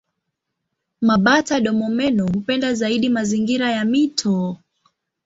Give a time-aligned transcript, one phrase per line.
[1.01, 4.57] Mabata-domomeno hupenda zaidi mazingira ya mito.